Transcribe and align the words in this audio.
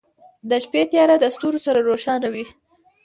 •د 0.49 0.51
شپې 0.63 0.81
تیاره 0.91 1.15
د 1.19 1.25
ستورو 1.35 1.59
سره 1.65 1.79
روښانه 1.89 2.27
وي. 2.33 2.45